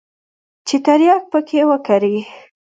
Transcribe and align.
چې 0.67 0.75
ترياک 0.85 1.21
پکښې 1.31 1.61
وکري. 1.69 2.15